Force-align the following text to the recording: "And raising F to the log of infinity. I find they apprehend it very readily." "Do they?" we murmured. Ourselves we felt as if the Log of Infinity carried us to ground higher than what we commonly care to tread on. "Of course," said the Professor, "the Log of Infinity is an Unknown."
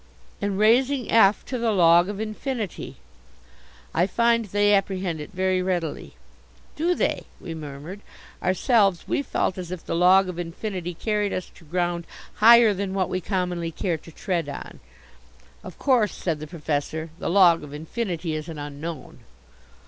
"And 0.41 0.57
raising 0.57 1.11
F 1.11 1.45
to 1.45 1.59
the 1.59 1.69
log 1.71 2.09
of 2.09 2.19
infinity. 2.19 2.95
I 3.93 4.07
find 4.07 4.45
they 4.45 4.73
apprehend 4.73 5.21
it 5.21 5.29
very 5.31 5.61
readily." 5.61 6.15
"Do 6.75 6.95
they?" 6.95 7.25
we 7.39 7.53
murmured. 7.53 7.99
Ourselves 8.41 9.07
we 9.07 9.21
felt 9.21 9.59
as 9.59 9.69
if 9.69 9.85
the 9.85 9.93
Log 9.95 10.27
of 10.27 10.39
Infinity 10.39 10.95
carried 10.95 11.33
us 11.33 11.51
to 11.53 11.65
ground 11.65 12.07
higher 12.37 12.73
than 12.73 12.95
what 12.95 13.09
we 13.09 13.21
commonly 13.21 13.69
care 13.69 13.99
to 13.99 14.11
tread 14.11 14.49
on. 14.49 14.79
"Of 15.63 15.77
course," 15.77 16.13
said 16.15 16.39
the 16.39 16.47
Professor, 16.47 17.11
"the 17.19 17.29
Log 17.29 17.63
of 17.63 17.71
Infinity 17.71 18.33
is 18.33 18.49
an 18.49 18.57
Unknown." 18.57 19.19